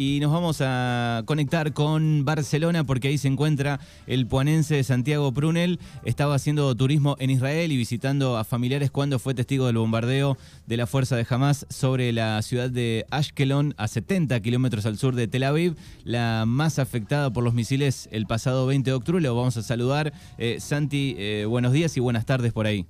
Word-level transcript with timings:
y 0.00 0.18
nos 0.18 0.32
vamos 0.32 0.62
a 0.62 1.24
conectar 1.26 1.74
con 1.74 2.24
Barcelona 2.24 2.84
porque 2.84 3.08
ahí 3.08 3.18
se 3.18 3.28
encuentra 3.28 3.80
el 4.06 4.26
puanense 4.26 4.82
Santiago 4.82 5.30
Prunel. 5.30 5.78
Estaba 6.06 6.36
haciendo 6.36 6.74
turismo 6.74 7.16
en 7.18 7.28
Israel 7.28 7.70
y 7.70 7.76
visitando 7.76 8.38
a 8.38 8.44
familiares 8.44 8.90
cuando 8.90 9.18
fue 9.18 9.34
testigo 9.34 9.66
del 9.66 9.76
bombardeo 9.76 10.38
de 10.66 10.76
la 10.78 10.86
fuerza 10.86 11.16
de 11.16 11.26
Hamas 11.28 11.66
sobre 11.68 12.14
la 12.14 12.40
ciudad 12.40 12.70
de 12.70 13.04
Ashkelon, 13.10 13.74
a 13.76 13.88
70 13.88 14.40
kilómetros 14.40 14.86
al 14.86 14.96
sur 14.96 15.14
de 15.14 15.28
Tel 15.28 15.42
Aviv, 15.42 15.76
la 16.04 16.44
más 16.46 16.78
afectada 16.78 17.30
por 17.30 17.44
los 17.44 17.52
misiles 17.52 18.08
el 18.10 18.26
pasado 18.26 18.64
20 18.64 18.88
de 18.88 18.94
octubre. 18.94 19.20
Lo 19.20 19.36
vamos 19.36 19.58
a 19.58 19.62
saludar. 19.62 20.14
Eh, 20.38 20.60
Santi, 20.60 21.14
eh, 21.18 21.44
buenos 21.46 21.74
días 21.74 21.94
y 21.98 22.00
buenas 22.00 22.24
tardes 22.24 22.54
por 22.54 22.64
ahí. 22.64 22.86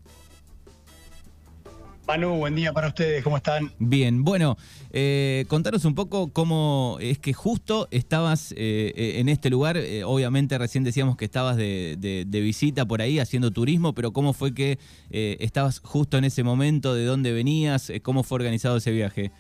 Manu, 2.11 2.39
buen 2.39 2.57
día 2.57 2.73
para 2.73 2.89
ustedes, 2.89 3.23
¿cómo 3.23 3.37
están? 3.37 3.71
Bien, 3.79 4.25
bueno, 4.25 4.57
eh, 4.91 5.45
contanos 5.47 5.85
un 5.85 5.95
poco 5.95 6.33
cómo 6.33 6.99
es 7.01 7.21
que 7.21 7.33
justo 7.33 7.87
estabas 7.93 8.51
eh, 8.51 8.93
eh, 8.97 9.21
en 9.21 9.29
este 9.29 9.49
lugar, 9.49 9.79
obviamente 10.05 10.59
recién 10.59 10.83
decíamos 10.83 11.17
que 11.17 11.27
estabas 11.27 11.57
de, 11.57 12.27
visita 12.29 12.85
por 12.85 13.01
ahí 13.01 13.21
haciendo 13.21 13.53
turismo, 13.53 13.95
pero 13.95 14.13
cómo 14.13 14.33
fue 14.33 14.53
que 14.53 14.81
estabas 15.09 15.79
justo 15.85 16.19
en 16.19 16.25
ese 16.25 16.43
momento, 16.43 16.97
de 16.97 17.05
dónde 17.05 17.31
venías, 17.31 17.93
cómo 18.03 18.25
fue 18.25 18.35
organizado 18.35 18.79
ese 18.79 18.91
viaje. 18.91 19.31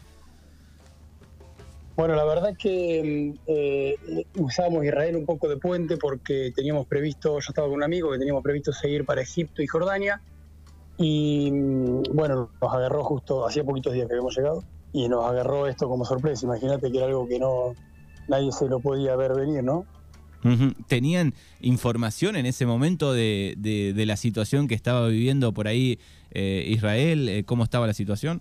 Bueno, 1.97 2.15
la 2.15 2.25
verdad 2.25 2.57
que 2.57 3.35
usábamos 4.37 4.85
Israel 4.85 5.17
un 5.17 5.27
poco 5.27 5.49
de 5.49 5.57
puente 5.57 5.97
porque 5.97 6.53
teníamos 6.55 6.87
previsto, 6.87 7.41
yo 7.41 7.49
estaba 7.49 7.67
con 7.67 7.79
un 7.79 7.83
amigo 7.83 8.13
que 8.13 8.19
teníamos 8.19 8.45
previsto 8.45 8.73
seguir 8.73 9.05
para 9.05 9.23
Egipto 9.23 9.61
y 9.61 9.67
Jordania 9.67 10.23
y 11.01 11.51
mm, 11.51 11.60
bueno, 12.13 12.51
nos 12.61 12.75
agarró 12.75 13.05
justo, 13.05 13.47
hacía 13.47 13.65
poquitos 13.65 13.93
días 13.93 14.07
que 14.07 14.15
habíamos 14.15 14.37
llegado, 14.37 14.65
y 14.93 15.09
nos 15.09 15.25
agarró 15.25 15.67
esto 15.67 15.89
como 15.89 16.05
sorpresa. 16.05 16.47
Imagínate 16.47 16.91
que 16.91 16.99
era 16.99 17.07
algo 17.07 17.27
que 17.29 17.39
no 17.39 17.75
nadie 18.29 18.53
se 18.53 18.69
lo 18.69 18.81
podía 18.81 19.17
ver 19.17 19.35
venir, 19.35 19.63
¿no? 19.63 19.85
¿Tenían 20.87 21.35
información 21.61 22.35
en 22.35 22.47
ese 22.47 22.65
momento 22.65 23.13
de, 23.13 23.55
de, 23.59 24.07
la 24.07 24.17
situación 24.17 24.69
que 24.69 24.75
estaba 24.75 25.07
viviendo 25.07 25.53
por 25.53 25.69
ahí 25.69 25.99
eh, 26.31 26.65
Israel? 26.67 27.29
Eh, 27.29 27.45
¿Cómo 27.45 27.63
estaba 27.63 27.87
la 27.87 27.93
situación? 27.93 28.41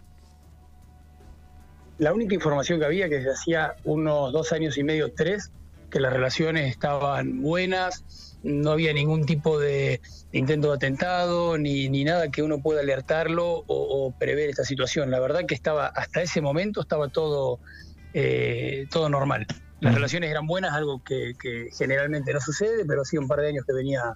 La 1.98 2.14
única 2.14 2.34
información 2.34 2.80
que 2.80 2.86
había, 2.86 3.10
que 3.10 3.16
desde 3.16 3.34
hacía 3.34 3.76
unos 3.84 4.32
dos 4.32 4.54
años 4.54 4.78
y 4.78 4.84
medio, 4.86 5.12
tres, 5.12 5.52
que 5.90 6.00
las 6.00 6.14
relaciones 6.14 6.72
estaban 6.72 7.42
buenas, 7.42 8.29
no 8.44 8.72
había 8.72 8.94
ningún 8.94 9.26
tipo 9.26 9.60
de, 9.60 10.02
intento 10.32 10.70
de 10.70 10.76
atentado 10.76 11.58
ni, 11.58 11.90
ni, 11.90 12.04
nada 12.04 12.30
que 12.30 12.42
uno 12.42 12.62
pueda 12.62 12.82
alertarlo 12.82 13.64
o, 13.68 14.14
prever 14.18 14.50
esta 14.50 14.64
situación. 14.64 15.12
La 15.12 15.20
verdad 15.20 15.46
que 15.46 15.56
estaba 15.56 15.88
hasta 15.88 16.22
ese 16.22 16.42
momento 16.42 16.82
estaba 16.82 17.10
todo, 17.10 17.60
eh, 18.14 18.88
todo 18.92 19.10
normal. 19.10 19.46
Las 19.82 19.96
relaciones 19.96 20.30
eran 20.30 20.46
buenas, 20.46 20.74
algo 20.74 21.02
que, 21.04 21.34
generalmente 21.78 22.34
no 22.34 22.42
sucede, 22.42 22.86
pero 22.86 23.06
sí 23.06 23.18
un 23.18 23.28
par 23.28 23.40
de 23.40 23.50
años 23.50 23.66
que 23.66 23.74
venía, 23.74 24.14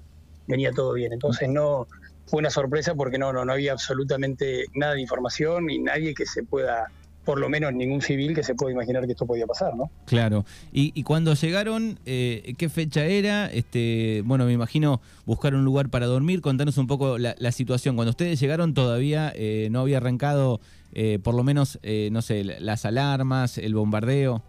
venía 0.48 0.72
todo 0.72 0.94
bien. 0.94 1.14
Entonces 1.14 1.50
no 1.50 1.88
fue 2.26 2.40
una 2.40 2.50
sorpresa 2.50 2.96
porque 2.96 3.18
no, 3.18 3.32
no, 3.32 3.46
no 3.46 3.54
había 3.54 3.72
absolutamente 3.72 4.66
nada 4.74 4.94
de 4.94 5.02
información 5.02 5.68
ni 5.68 5.80
nadie 5.80 6.14
que 6.14 6.26
se 6.26 6.44
pueda 6.44 6.92
por 7.26 7.40
lo 7.40 7.50
menos 7.50 7.74
ningún 7.74 8.02
civil 8.02 8.36
que 8.36 8.44
se 8.44 8.56
pueda 8.56 8.74
imaginar 8.74 9.06
que 9.06 9.14
esto 9.14 9.26
podía 9.26 9.48
pasar, 9.48 9.76
¿no? 9.76 9.90
Claro. 10.06 10.46
Y, 10.72 11.04
cuando 11.04 11.34
llegaron, 11.34 12.00
eh, 12.06 12.54
¿qué 12.58 12.70
fecha 12.70 13.06
era? 13.06 13.48
Este, 13.48 14.22
bueno, 14.26 14.46
me 14.46 14.54
imagino 14.54 15.02
buscar 15.26 15.56
un 15.56 15.64
lugar 15.64 15.90
para 15.90 16.06
dormir. 16.06 16.42
Contanos 16.42 16.78
un 16.78 16.88
poco 16.88 17.18
la, 17.18 17.52
situación. 17.52 17.96
Cuando 17.96 18.12
ustedes 18.12 18.40
llegaron 18.40 18.74
todavía 18.74 19.32
eh, 19.36 19.68
no 19.72 19.82
había 19.82 19.98
arrancado, 19.98 20.60
eh, 20.94 21.20
por 21.24 21.36
lo 21.36 21.44
menos, 21.44 21.80
no 22.12 22.22
sé, 22.22 22.44
las 22.44 22.86
alarmas, 22.86 23.58
el 23.58 23.76
bombardeo. 23.76 24.42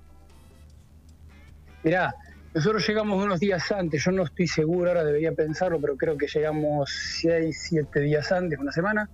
Mirá, 1.83 2.15
nosotros 2.55 2.87
llegamos 2.89 3.23
unos 3.23 3.41
días 3.41 3.71
antes. 3.73 4.05
Yo 4.05 4.11
no 4.11 4.23
estoy 4.25 4.47
seguro, 4.47 4.89
ahora 4.89 5.05
debería 5.05 5.33
pensarlo, 5.33 5.81
pero 5.81 5.97
creo 5.97 6.17
que 6.17 6.27
llegamos 6.27 6.91
seis, 7.21 7.67
siete 7.69 8.01
días 8.01 8.33
antes, 8.33 8.59
una 8.59 8.73
semana. 8.73 9.09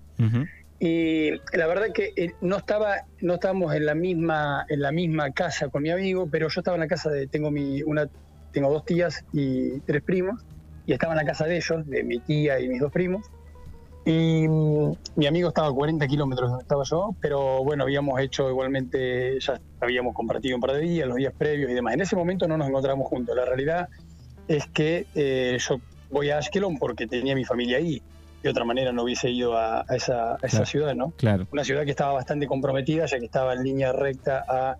Y 0.83 1.33
la 1.53 1.67
verdad 1.67 1.89
que 1.93 2.15
eh, 2.17 2.33
no 2.41 2.57
estaba, 2.57 3.05
no 3.21 3.35
estábamos 3.35 3.75
en 3.75 3.85
la 3.85 3.95
misma, 3.95 4.65
en 4.71 4.81
la 4.81 4.93
misma 4.93 5.31
casa 5.31 5.69
con 5.69 5.83
mi 5.83 5.91
amigo, 5.91 6.27
pero 6.31 6.49
yo 6.49 6.61
estaba 6.63 6.77
en 6.77 6.81
la 6.81 6.89
casa 6.89 7.11
de, 7.11 7.27
tengo 7.27 7.51
mi, 7.51 7.83
una, 7.83 8.09
tengo 8.51 8.73
dos 8.73 8.87
tías 8.87 9.23
y 9.35 9.79
tres 9.81 10.03
primos, 10.03 10.43
y 10.87 10.95
estaba 10.95 11.13
en 11.13 11.19
la 11.19 11.27
casa 11.27 11.45
de 11.45 11.59
ellos, 11.59 11.87
de 11.87 12.03
mi 12.03 12.19
tía 12.21 12.59
y 12.61 12.69
mis 12.69 12.81
dos 12.81 12.91
primos. 12.91 13.27
Y 14.07 14.49
mm, 14.49 14.93
mi 15.17 15.27
amigo 15.27 15.49
estaba 15.49 15.69
a 15.69 15.73
40 15.73 16.07
kilómetros 16.07 16.49
donde 16.49 16.63
estaba 16.63 16.83
yo, 16.85 17.15
pero 17.21 17.63
bueno, 17.63 17.85
habíamos 17.85 18.19
hecho 18.19 18.49
igualmente, 18.49 19.39
ya 19.39 19.61
habíamos 19.81 20.15
compartido 20.15 20.57
un 20.57 20.63
par 20.63 20.73
de 20.73 20.81
días, 20.81 21.07
los 21.07 21.19
días 21.19 21.35
previos 21.37 21.71
y 21.71 21.75
demás. 21.75 21.93
En 21.93 22.01
ese 22.01 22.17
momento 22.17 22.49
no 22.49 22.57
nos 22.57 22.69
encontramos 22.69 23.07
juntos. 23.07 23.37
La 23.37 23.45
realidad 23.45 23.91
es 24.49 24.67
que 24.69 25.07
eh, 25.15 25.59
yo 25.61 25.77
voy 26.11 26.31
a 26.31 26.39
Ashkelon 26.39 26.79
porque 26.79 27.07
tenía 27.07 27.35
mi 27.35 27.45
familia 27.45 27.77
ahí 27.77 28.03
de 28.43 28.49
otra 28.49 28.65
manera 28.65 28.93
no 28.93 29.03
hubiese 29.03 29.31
ido 29.31 29.57
a, 29.57 29.85
esa, 29.91 30.39
ciudad, 30.65 30.95
¿no? 30.95 31.13
Claro. 31.17 31.47
Una 31.53 31.65
ciudad 31.65 31.85
que 31.85 31.91
estaba 31.91 32.13
bastante 32.13 32.47
comprometida, 32.47 33.07
ya 33.07 33.19
que 33.19 33.27
estaba 33.27 33.53
en 33.53 33.63
línea 33.63 33.93
recta 33.93 34.45
a 34.49 34.77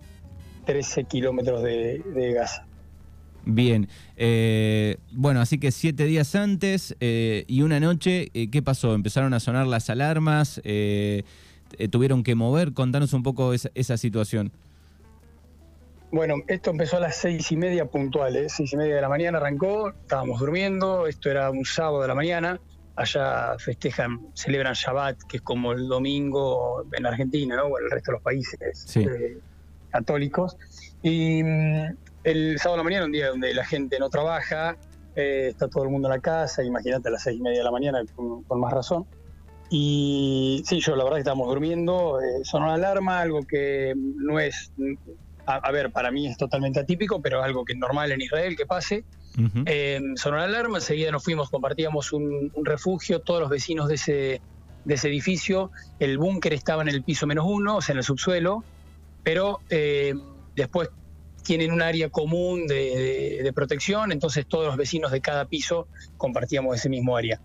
13 0.65 1.03
kilómetros 1.05 1.61
de, 1.63 2.33
Gaza. 2.35 2.65
Bien, 3.43 3.87
eh, 4.17 4.97
bueno, 5.11 5.41
así 5.41 5.59
que 5.59 5.71
siete 5.71 6.05
días 6.05 6.35
antes 6.35 6.95
eh, 6.99 7.43
y 7.47 7.63
una 7.63 7.79
noche, 7.79 8.29
eh, 8.33 8.51
¿qué 8.51 8.61
pasó? 8.61 8.93
¿Empezaron 8.93 9.33
a 9.33 9.39
sonar 9.39 9.65
las 9.65 9.89
alarmas? 9.89 10.61
¿Tuvieron 11.89 12.23
que 12.23 12.35
mover? 12.35 12.73
Contanos 12.73 13.13
un 13.13 13.23
poco 13.23 13.53
esa, 13.53 13.69
esa, 13.73 13.97
situación. 13.97 14.51
Bueno, 16.11 16.35
esto 16.47 16.71
empezó 16.71 16.97
a 16.97 16.99
las 16.99 17.15
seis 17.15 17.51
y 17.51 17.57
media 17.57 17.85
puntuales, 17.85 18.53
seis 18.55 18.73
y 18.73 18.77
media 18.77 18.95
de 18.95 19.01
la 19.01 19.09
mañana 19.09 19.37
arrancó, 19.37 19.89
estábamos 19.89 20.39
durmiendo, 20.39 21.07
esto 21.07 21.31
era 21.31 21.49
un 21.49 21.63
sábado 21.63 22.01
de 22.01 22.09
la 22.09 22.15
mañana, 22.15 22.59
allá 22.95 23.57
festejan, 23.57 24.19
celebran 24.33 24.73
Shabbat, 24.73 25.23
que 25.23 25.37
es 25.37 25.43
como 25.43 25.71
el 25.71 25.87
domingo 25.87 26.85
en 26.91 27.05
Argentina, 27.05 27.55
¿no? 27.55 27.65
o 27.65 27.79
en 27.79 27.85
el 27.85 27.91
resto 27.91 28.11
de 28.11 28.15
los 28.17 28.23
países 28.23 28.95
eh, 28.97 29.37
católicos. 29.89 30.57
Y 31.01 31.43
mm, 31.43 31.95
el 32.23 32.59
sábado 32.59 32.73
de 32.73 32.77
la 32.77 32.83
mañana, 32.83 33.05
un 33.05 33.11
día 33.11 33.29
donde 33.29 33.53
la 33.53 33.65
gente 33.65 33.97
no 33.99 34.09
trabaja, 34.09 34.77
eh, 35.15 35.47
está 35.49 35.67
todo 35.67 35.83
el 35.83 35.89
mundo 35.89 36.07
en 36.07 36.13
la 36.13 36.21
casa, 36.21 36.63
imagínate 36.63 37.09
a 37.09 37.11
las 37.11 37.23
seis 37.23 37.37
y 37.37 37.41
media 37.41 37.59
de 37.59 37.65
la 37.65 37.71
mañana, 37.71 38.01
con, 38.15 38.59
más 38.59 38.73
razón. 38.73 39.05
Y 39.69 40.63
sí, 40.65 40.81
yo 40.81 40.97
la 40.97 41.03
verdad 41.05 41.17
que 41.17 41.21
estábamos 41.21 41.47
durmiendo, 41.47 42.19
eh, 42.19 42.43
sonó 42.43 42.67
la 42.67 42.73
alarma, 42.73 43.21
algo 43.21 43.41
que 43.43 43.93
no 43.95 44.39
es, 44.39 44.73
a, 45.45 45.71
ver, 45.71 45.91
para 45.91 46.11
mí 46.11 46.27
es 46.27 46.37
totalmente 46.37 46.79
atípico, 46.79 47.21
pero 47.21 47.41
algo 47.43 47.65
que 47.65 47.73
es 47.73 47.79
normal 47.79 48.11
en 48.11 48.21
Israel 48.21 48.55
que 48.55 48.65
pase. 48.65 49.03
Eh, 49.65 49.99
sonó 50.15 50.37
la 50.37 50.43
alarma, 50.43 50.77
enseguida 50.77 51.11
nos 51.11 51.23
fuimos, 51.23 51.49
compartíamos 51.49 52.11
un, 52.13 52.51
refugio, 52.63 53.21
todos 53.21 53.39
los 53.39 53.49
vecinos 53.49 53.87
de 53.87 53.95
ese, 53.95 54.41
de 54.85 54.93
ese 54.93 55.07
edificio. 55.07 55.71
El 55.99 56.17
búnker 56.17 56.53
estaba 56.53 56.81
en 56.81 56.89
el 56.89 57.03
piso 57.03 57.27
menos 57.27 57.45
uno, 57.47 57.77
o 57.77 57.81
sea, 57.81 57.93
en 57.93 57.99
el 57.99 58.03
subsuelo, 58.03 58.63
pero 59.23 59.59
eh, 59.69 60.13
después 60.55 60.89
tienen 61.43 61.71
un 61.71 61.81
área 61.81 62.09
común 62.09 62.67
de, 62.67 63.51
protección, 63.55 64.11
entonces 64.11 64.45
todos 64.45 64.67
los 64.67 64.77
vecinos 64.77 65.11
de 65.11 65.21
cada 65.21 65.45
piso 65.45 65.87
compartíamos 66.17 66.75
ese 66.75 66.89
mismo 66.89 67.17
área. 67.17 67.41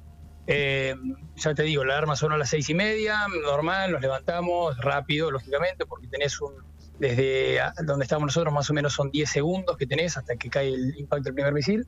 Eh, 0.48 0.94
ya 1.36 1.54
te 1.54 1.64
digo, 1.64 1.84
la 1.84 1.94
alarma 1.94 2.14
sonó 2.14 2.36
a 2.36 2.38
las 2.38 2.50
seis 2.50 2.68
y 2.70 2.74
media, 2.74 3.26
normal, 3.42 3.92
nos 3.92 4.00
levantamos 4.00 4.76
rápido, 4.78 5.30
lógicamente, 5.30 5.86
porque 5.86 6.06
tenés 6.06 6.40
un, 6.40 6.52
desde 6.98 7.60
donde 7.84 8.04
estamos 8.04 8.26
nosotros 8.26 8.52
más 8.52 8.68
o 8.70 8.74
menos 8.74 8.92
son 8.92 9.10
10 9.10 9.28
segundos 9.28 9.76
que 9.76 9.86
tenés 9.86 10.16
hasta 10.16 10.36
que 10.36 10.48
cae 10.48 10.72
el 10.72 10.98
impacto 10.98 11.24
del 11.24 11.34
primer 11.34 11.52
misil, 11.52 11.86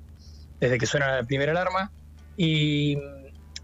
desde 0.61 0.79
que 0.79 0.87
suena 0.87 1.17
la 1.17 1.25
primera 1.25 1.53
alarma. 1.53 1.91
Y 2.37 2.97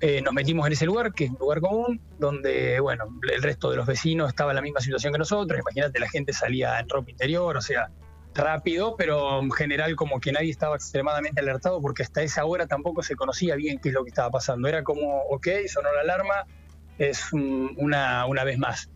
eh, 0.00 0.20
nos 0.22 0.34
metimos 0.34 0.66
en 0.66 0.72
ese 0.72 0.86
lugar, 0.86 1.12
que 1.12 1.24
es 1.24 1.30
un 1.30 1.38
lugar 1.38 1.60
común, 1.60 2.00
donde, 2.18 2.80
bueno, 2.80 3.04
el 3.32 3.42
resto 3.42 3.70
de 3.70 3.76
los 3.76 3.86
vecinos 3.86 4.28
estaba 4.28 4.52
en 4.52 4.56
la 4.56 4.62
misma 4.62 4.80
situación 4.80 5.12
que 5.12 5.18
nosotros. 5.18 5.60
Imagínate, 5.60 5.98
la 5.98 6.08
gente 6.08 6.32
salía 6.32 6.78
en 6.80 6.88
ropa 6.88 7.10
interior, 7.10 7.56
o 7.56 7.60
sea, 7.60 7.90
rápido, 8.34 8.96
pero 8.96 9.40
en 9.40 9.50
general 9.52 9.94
como 9.94 10.20
que 10.20 10.32
nadie 10.32 10.50
estaba 10.50 10.74
extremadamente 10.74 11.40
alertado 11.40 11.80
porque 11.80 12.02
hasta 12.02 12.22
esa 12.22 12.44
hora 12.44 12.66
tampoco 12.66 13.02
se 13.02 13.14
conocía 13.14 13.54
bien 13.54 13.78
qué 13.78 13.90
es 13.90 13.94
lo 13.94 14.02
que 14.02 14.08
estaba 14.08 14.30
pasando. 14.30 14.68
Era 14.68 14.82
como, 14.82 15.22
ok, 15.30 15.46
sonó 15.68 15.92
la 15.92 16.00
alarma, 16.00 16.46
es 16.98 17.32
una, 17.32 18.26
una 18.26 18.44
vez 18.44 18.58
más 18.58 18.90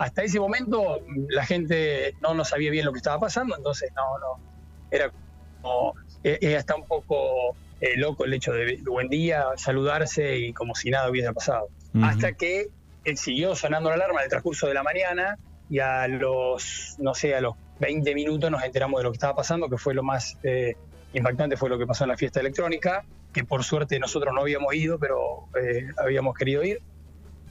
hasta 0.00 0.22
ese 0.22 0.40
momento 0.40 1.02
la 1.28 1.44
gente 1.44 2.14
no, 2.22 2.32
no 2.32 2.42
sabía 2.46 2.70
bien 2.70 2.86
lo 2.86 2.92
que 2.92 2.96
estaba 2.96 3.20
pasando, 3.20 3.54
entonces 3.54 3.92
no, 3.94 4.18
no, 4.18 4.42
era 4.90 5.12
como, 5.60 5.94
eh, 6.24 6.38
era 6.40 6.58
hasta 6.58 6.74
un 6.74 6.86
poco 6.86 7.54
eh, 7.82 7.98
loco 7.98 8.24
el 8.24 8.32
hecho 8.32 8.54
de 8.54 8.80
buen 8.82 9.10
día, 9.10 9.44
saludarse 9.56 10.38
y 10.38 10.54
como 10.54 10.74
si 10.74 10.90
nada 10.90 11.10
hubiera 11.10 11.34
pasado. 11.34 11.68
Hasta 12.02 12.32
que 12.32 12.68
él 13.04 13.18
siguió 13.18 13.54
sonando 13.54 13.90
la 13.90 13.96
alarma 13.96 14.20
en 14.20 14.24
el 14.24 14.30
transcurso 14.30 14.68
de 14.68 14.72
la 14.72 14.82
mañana 14.82 15.36
y 15.68 15.80
a 15.80 16.08
los, 16.08 16.96
no 16.98 17.14
sé, 17.14 17.34
a 17.34 17.42
los 17.42 17.56
20 17.80 18.14
minutos 18.14 18.50
nos 18.50 18.64
enteramos 18.64 19.00
de 19.00 19.04
lo 19.04 19.10
que 19.10 19.16
estaba 19.16 19.36
pasando, 19.36 19.68
que 19.68 19.76
fue 19.76 19.92
lo 19.92 20.02
más 20.02 20.38
eh, 20.44 20.76
impactante, 21.12 21.58
fue 21.58 21.68
lo 21.68 21.78
que 21.78 21.86
pasó 21.86 22.04
en 22.04 22.08
la 22.08 22.16
fiesta 22.16 22.40
electrónica, 22.40 23.04
que 23.34 23.44
por 23.44 23.64
suerte 23.64 23.98
nosotros 23.98 24.32
no 24.34 24.40
habíamos 24.40 24.74
ido, 24.74 24.98
pero 24.98 25.44
habíamos 25.98 26.34
querido 26.38 26.64
ir. 26.64 26.80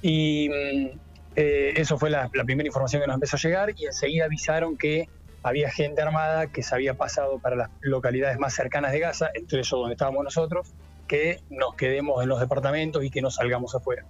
Y 0.02 0.50
mm, 0.50 1.09
eh, 1.42 1.80
eso 1.80 1.98
fue 1.98 2.10
la, 2.10 2.28
primera 2.28 2.68
información 2.68 3.02
que 3.02 3.08
nos 3.08 3.14
empezó 3.14 3.38
a 3.38 3.40
llegar 3.40 3.74
y 3.78 3.86
enseguida 3.86 4.26
avisaron 4.26 4.76
que 4.76 5.08
había 5.42 5.72
gente 5.72 6.02
armada 6.02 6.48
que 6.48 6.64
se 6.64 6.76
había 6.76 6.96
pasado 6.96 7.40
para 7.40 7.56
las 7.56 7.70
localidades 7.80 8.38
más 8.40 8.54
cercanas 8.54 8.92
de 8.92 9.00
Gaza, 9.00 9.30
entre 9.34 9.62
eso 9.62 9.78
donde 9.78 9.94
estábamos 9.94 10.26
nosotros, 10.26 10.74
que 11.08 11.40
nos 11.50 11.76
quedemos 11.76 12.22
en 12.22 12.28
los 12.28 12.42
departamentos 12.42 13.06
y 13.06 13.10
que 13.10 13.22
no 13.22 13.32
salgamos 13.32 13.74
afuera. 13.74 14.04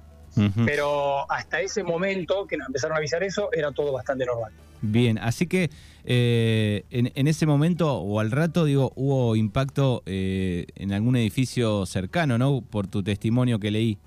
Pero 0.65 1.29
hasta 1.31 1.61
ese 1.61 1.83
momento 1.83 2.47
que 2.47 2.57
nos 2.57 2.67
empezaron 2.67 2.95
a 2.95 2.97
avisar 2.97 3.21
eso, 3.21 3.49
era 3.51 3.71
todo 3.73 3.91
bastante 3.91 4.25
normal. 4.25 4.51
Bien, 4.81 5.19
así 5.19 5.45
que 5.45 5.69
eh, 6.05 6.85
en, 6.89 7.27
ese 7.27 7.45
momento 7.45 7.93
o 7.95 8.19
al 8.19 8.31
rato, 8.31 8.65
digo, 8.65 8.91
hubo 8.95 9.35
impacto 9.35 10.01
eh, 10.07 10.65
en 10.75 10.93
algún 10.93 11.15
edificio 11.15 11.85
cercano, 11.85 12.39
¿no? 12.39 12.61
Por 12.61 12.87
tu 12.87 13.03
testimonio 13.03 13.59
que 13.59 13.69
leí. 13.69 13.99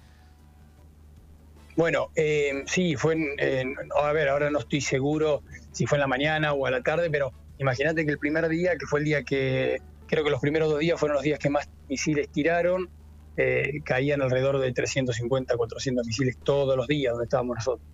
Bueno, 1.77 2.11
eh, 2.17 2.65
sí, 2.67 2.97
fue 2.97 3.15
en, 3.15 3.77
A 4.01 4.13
ver, 4.13 4.29
ahora 4.29 4.51
no 4.51 4.59
estoy 4.59 4.81
seguro 4.81 5.43
si 5.73 5.87
fue 5.87 5.97
en 5.97 6.01
la 6.01 6.07
mañana 6.07 6.53
o 6.53 6.67
a 6.67 6.71
la 6.71 6.83
tarde, 6.83 7.11
pero 7.11 7.33
imagínate 7.59 8.05
que 8.05 8.13
el 8.13 8.19
primer 8.19 8.49
día, 8.49 8.77
que 8.77 8.87
fue 8.87 9.01
el 9.01 9.05
día 9.07 9.23
que. 9.23 9.81
Creo 10.07 10.25
que 10.25 10.31
los 10.31 10.41
primeros 10.41 10.69
dos 10.69 10.79
días 10.79 11.01
fueron 11.01 11.15
los 11.15 11.25
días 11.25 11.39
que 11.39 11.49
más 11.49 11.71
misiles 11.89 12.29
tiraron. 12.29 12.91
Eh, 13.39 13.81
caían 13.83 14.21
alrededor 14.21 14.59
de 14.59 14.71
350, 14.73 15.57
400 15.57 16.07
misiles 16.07 16.37
todos 16.43 16.77
los 16.77 16.87
días 16.87 17.13
donde 17.13 17.25
estábamos 17.25 17.57
nosotros. 17.57 17.89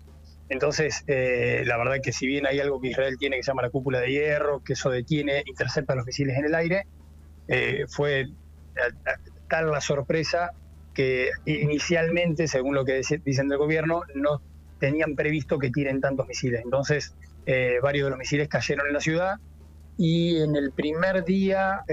Entonces, 0.49 1.05
eh, 1.07 1.63
la 1.65 1.77
verdad 1.77 1.97
que 2.03 2.11
si 2.11 2.27
bien 2.27 2.45
hay 2.45 2.59
algo 2.59 2.81
que 2.81 2.89
Israel 2.89 3.15
tiene 3.17 3.37
que 3.37 3.43
se 3.43 3.51
llama 3.51 3.61
la 3.61 3.69
cúpula 3.69 4.01
de 4.01 4.11
hierro, 4.11 4.61
que 4.61 4.73
eso 4.73 4.89
detiene, 4.89 5.43
intercepta 5.45 5.95
los 5.95 6.05
misiles 6.05 6.37
en 6.37 6.45
el 6.45 6.55
aire, 6.55 6.87
eh, 7.47 7.85
fue 7.87 8.25
tal 9.47 9.71
la 9.71 9.79
sorpresa 9.79 10.51
que 10.99 11.31
inicialmente, 11.45 12.47
según 12.47 12.75
lo 12.75 12.83
que 12.83 13.01
dicen 13.23 13.47
del 13.47 13.57
gobierno, 13.57 14.01
no 14.15 14.41
tenían 14.79 15.15
previsto 15.15 15.57
que 15.59 15.69
tiren 15.69 16.01
tantos 16.01 16.27
misiles. 16.27 16.61
Entonces, 16.63 17.15
varios 17.81 18.05
de 18.05 18.09
los 18.09 18.19
misiles 18.19 18.47
cayeron 18.47 18.87
en 18.87 18.93
la 18.93 18.99
ciudad 18.99 19.37
y 19.97 20.41
en 20.41 20.55
el 20.55 20.71
primer 20.71 21.23
día, 21.23 21.83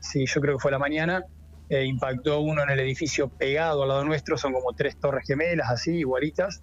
sí, 0.00 0.24
yo 0.26 0.40
creo 0.40 0.56
que 0.56 0.62
fue 0.62 0.70
la 0.70 0.78
mañana, 0.78 1.24
eh, 1.70 1.84
impactó 1.84 2.40
uno 2.40 2.62
en 2.62 2.70
el 2.70 2.80
edificio 2.80 3.28
pegado 3.28 3.82
al 3.82 3.88
lado 3.88 4.04
nuestro, 4.04 4.38
son 4.38 4.54
como 4.54 4.72
tres 4.72 4.96
torres 4.96 5.26
gemelas 5.26 5.70
así, 5.70 5.98
igualitas. 5.98 6.62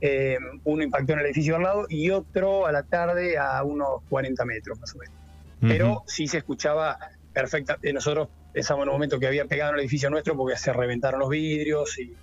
Eh, 0.00 0.38
uno 0.64 0.82
impactó 0.82 1.12
en 1.12 1.20
el 1.20 1.26
edificio 1.26 1.56
al 1.56 1.62
lado 1.62 1.86
y 1.88 2.10
otro 2.10 2.66
a 2.66 2.72
la 2.72 2.82
tarde 2.82 3.38
a 3.38 3.62
unos 3.62 4.02
40 4.08 4.44
metros 4.44 4.80
más 4.80 4.94
o 4.94 4.98
menos. 4.98 5.14
Pero 5.60 6.02
sí 6.06 6.26
se 6.26 6.38
escuchaba 6.38 6.98
perfecta. 7.34 7.76
Eh, 7.82 7.92
nosotros 7.92 8.28
un 8.54 8.88
momento 8.88 9.18
que 9.18 9.26
había 9.26 9.44
pegado 9.44 9.70
en 9.70 9.76
el 9.76 9.80
edificio 9.80 10.10
nuestro 10.10 10.36
porque 10.36 10.56
se 10.56 10.72
reventaron 10.72 11.20
los 11.20 11.28
vidrios 11.28 11.98
y 11.98 12.14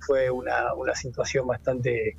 fue 0.00 0.30
una, 0.30 0.74
una 0.74 0.94
situación 0.94 1.46
bastante 1.46 2.16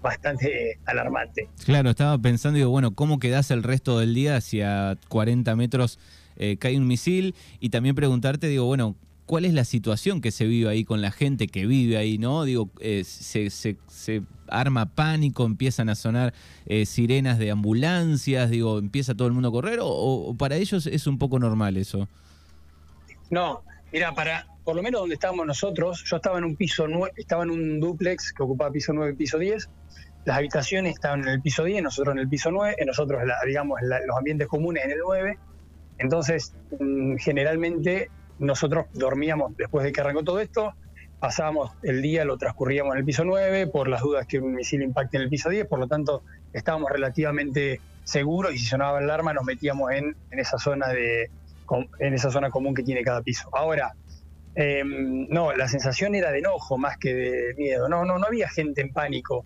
bastante 0.00 0.80
alarmante. 0.84 1.48
Claro, 1.64 1.90
estaba 1.90 2.18
pensando, 2.18 2.56
digo, 2.56 2.70
bueno, 2.70 2.92
¿cómo 2.92 3.20
quedás 3.20 3.52
el 3.52 3.62
resto 3.62 4.00
del 4.00 4.14
día 4.14 4.36
hacia 4.36 4.98
40 5.08 5.54
metros 5.54 6.00
eh, 6.36 6.56
cae 6.58 6.76
un 6.76 6.86
misil 6.86 7.34
y 7.60 7.68
también 7.68 7.94
preguntarte, 7.94 8.48
digo, 8.48 8.64
bueno, 8.64 8.96
¿cuál 9.26 9.44
es 9.44 9.54
la 9.54 9.64
situación 9.64 10.20
que 10.20 10.30
se 10.30 10.46
vive 10.46 10.68
ahí 10.68 10.84
con 10.84 11.00
la 11.00 11.10
gente 11.10 11.46
que 11.46 11.66
vive 11.66 11.96
ahí, 11.96 12.18
no? 12.18 12.44
Digo, 12.44 12.70
eh, 12.80 13.04
se, 13.04 13.48
se, 13.50 13.76
arma 14.48 14.86
pánico, 14.86 15.46
empiezan 15.46 15.88
a 15.88 15.94
sonar 15.94 16.34
eh, 16.66 16.84
sirenas 16.84 17.38
de 17.38 17.50
ambulancias, 17.50 18.50
digo, 18.50 18.78
empieza 18.78 19.14
todo 19.14 19.28
el 19.28 19.34
mundo 19.34 19.48
a 19.48 19.52
correr 19.52 19.78
o, 19.82 20.34
para 20.38 20.56
ellos 20.56 20.86
es 20.86 21.06
un 21.06 21.18
poco 21.18 21.38
normal 21.38 21.76
eso? 21.76 22.08
No, 23.32 23.64
mira, 23.92 24.14
para 24.14 24.46
por 24.62 24.76
lo 24.76 24.82
menos 24.82 25.00
donde 25.00 25.14
estábamos 25.14 25.44
nosotros, 25.44 26.04
yo 26.08 26.16
estaba 26.16 26.38
en 26.38 26.44
un 26.44 26.54
piso 26.54 26.86
estaba 27.16 27.42
en 27.42 27.50
un 27.50 27.80
duplex 27.80 28.32
que 28.32 28.44
ocupaba 28.44 28.70
piso 28.70 28.92
9 28.92 29.12
y 29.12 29.16
piso 29.16 29.38
10. 29.38 29.68
Las 30.24 30.36
habitaciones 30.36 30.94
estaban 30.94 31.22
en 31.22 31.28
el 31.28 31.42
piso 31.42 31.64
10, 31.64 31.82
nosotros 31.82 32.14
en 32.14 32.20
el 32.20 32.28
piso 32.28 32.52
9, 32.52 32.76
nosotros, 32.86 33.20
digamos, 33.44 33.80
los 33.82 34.16
ambientes 34.16 34.46
comunes 34.46 34.84
en 34.84 34.92
el 34.92 34.98
9 35.04 35.38
entonces, 36.02 36.54
mm, 36.80 37.16
generalmente 37.16 38.10
nosotros 38.38 38.86
dormíamos 38.92 39.56
después 39.56 39.84
de 39.84 39.92
que 39.92 40.00
arrancó 40.00 40.24
todo 40.24 40.40
esto, 40.40 40.74
pasábamos 41.20 41.72
el 41.82 42.02
día, 42.02 42.24
lo 42.24 42.36
transcurríamos 42.38 42.94
en 42.94 42.98
el 42.98 43.04
piso 43.04 43.24
9 43.24 43.68
por 43.68 43.88
las 43.88 44.02
dudas 44.02 44.26
que 44.26 44.40
un 44.40 44.54
misil 44.54 44.82
impacte 44.82 45.16
en 45.16 45.22
el 45.22 45.28
piso 45.28 45.48
10, 45.48 45.66
por 45.66 45.78
lo 45.78 45.86
tanto 45.86 46.24
estábamos 46.52 46.90
relativamente 46.90 47.80
seguros 48.02 48.52
y 48.52 48.58
si 48.58 48.66
sonaba 48.66 48.98
el 48.98 49.04
alarma 49.04 49.32
nos 49.32 49.44
metíamos 49.44 49.92
en, 49.92 50.16
esa 50.32 50.58
zona 50.58 50.88
de 50.88 51.30
en 51.98 52.14
esa 52.14 52.30
zona 52.30 52.50
común 52.50 52.74
que 52.74 52.82
tiene 52.82 53.02
cada 53.02 53.22
piso. 53.22 53.48
Ahora, 53.52 53.92
em, 54.54 55.26
no, 55.28 55.52
la 55.54 55.68
sensación 55.68 56.14
era 56.14 56.30
de 56.30 56.38
enojo 56.38 56.78
más 56.78 56.98
que 56.98 57.14
de 57.14 57.54
miedo. 57.54 57.88
No, 57.88 58.04
no, 58.04 58.18
no 58.18 58.26
había 58.26 58.48
gente 58.48 58.80
en 58.80 58.92
pánico. 58.92 59.44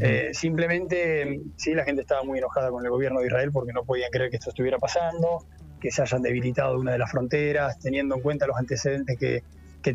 Eh, 0.00 0.30
simplemente, 0.32 1.40
sí, 1.56 1.72
la 1.72 1.84
gente 1.84 2.02
estaba 2.02 2.22
muy 2.24 2.38
enojada 2.38 2.70
con 2.70 2.84
el 2.84 2.90
gobierno 2.90 3.20
de 3.20 3.28
Israel 3.28 3.50
porque 3.52 3.72
no 3.72 3.84
podían 3.84 4.10
creer 4.10 4.28
que 4.28 4.36
esto 4.36 4.50
estuviera 4.50 4.76
pasando 4.76 5.46
que 5.80 5.90
se 5.90 6.02
hayan 6.02 6.22
debilitado 6.22 6.78
una 6.78 6.92
de 6.92 6.98
las 6.98 7.10
fronteras, 7.10 7.78
teniendo 7.78 8.16
en 8.16 8.20
cuenta 8.20 8.46
los 8.46 8.56
antecedentes 8.56 9.18
que, 9.18 9.42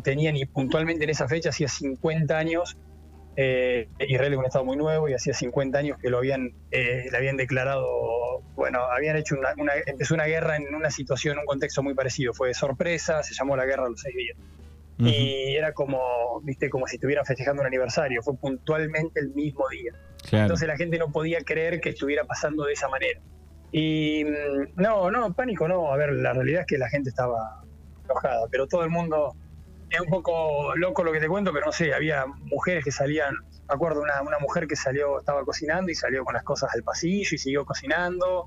tenían 0.02 0.36
y 0.36 0.44
puntualmente 0.44 1.04
en 1.04 1.10
esa 1.10 1.28
fecha, 1.28 1.50
hacía 1.50 1.68
50 1.68 2.36
años, 2.36 2.76
eh, 3.36 3.86
Israel 4.00 4.32
es 4.32 4.38
un 4.40 4.44
estado 4.44 4.64
muy 4.64 4.76
nuevo 4.76 5.08
y 5.08 5.14
hacía 5.14 5.32
50 5.32 5.78
años 5.78 5.98
que 5.98 6.10
lo 6.10 6.18
habían, 6.18 6.50
eh, 6.72 7.06
le 7.12 7.16
habían 7.16 7.36
declarado, 7.36 7.86
bueno, 8.54 8.80
habían 8.84 9.16
hecho 9.16 9.36
una, 9.36 9.52
empezó 9.86 10.14
una 10.14 10.24
guerra 10.24 10.56
en 10.56 10.74
una 10.74 10.90
situación, 10.90 11.34
en 11.34 11.40
un 11.40 11.46
contexto 11.46 11.82
muy 11.82 11.94
parecido, 11.94 12.32
fue 12.32 12.48
de 12.48 12.54
sorpresa, 12.54 13.22
se 13.22 13.34
llamó 13.34 13.56
la 13.56 13.64
guerra 13.64 13.86
a 13.86 13.90
los 13.90 14.00
seis 14.00 14.14
días. 14.16 14.36
Y 14.96 15.56
era 15.56 15.72
como, 15.72 16.40
viste, 16.42 16.70
como 16.70 16.86
si 16.86 16.96
estuvieran 16.96 17.24
festejando 17.24 17.62
un 17.62 17.66
aniversario, 17.66 18.22
fue 18.22 18.36
puntualmente 18.36 19.18
el 19.20 19.30
mismo 19.30 19.68
día. 19.68 19.92
Entonces 20.30 20.68
la 20.68 20.76
gente 20.76 20.98
no 20.98 21.10
podía 21.10 21.40
creer 21.40 21.80
que 21.80 21.90
estuviera 21.90 22.24
pasando 22.24 22.64
de 22.64 22.74
esa 22.74 22.88
manera. 22.88 23.20
Y 23.72 24.24
mm, 24.24 24.80
no, 24.80 25.10
no, 25.10 25.34
pánico 25.34 25.66
no. 25.66 25.92
A 25.92 25.96
ver, 25.96 26.12
la 26.12 26.32
realidad 26.32 26.60
es 26.60 26.66
que 26.66 26.78
la 26.78 26.88
gente 26.88 27.10
estaba 27.10 27.64
enojada, 28.04 28.46
pero 28.50 28.68
todo 28.68 28.84
el 28.84 28.90
mundo 28.90 29.34
es 29.90 30.00
un 30.00 30.08
poco 30.08 30.74
loco 30.76 31.04
lo 31.04 31.12
que 31.12 31.20
te 31.20 31.28
cuento, 31.28 31.52
pero 31.52 31.66
no 31.66 31.72
sé, 31.72 31.94
había 31.94 32.26
mujeres 32.26 32.84
que 32.84 32.90
salían, 32.90 33.34
me 33.68 33.74
acuerdo 33.74 34.02
una, 34.02 34.22
una 34.22 34.38
mujer 34.38 34.66
que 34.66 34.76
salió, 34.76 35.20
estaba 35.20 35.44
cocinando 35.44 35.90
y 35.90 35.94
salió 35.94 36.24
con 36.24 36.34
las 36.34 36.42
cosas 36.42 36.70
al 36.74 36.82
pasillo 36.82 37.28
y 37.32 37.38
siguió 37.38 37.64
cocinando 37.64 38.46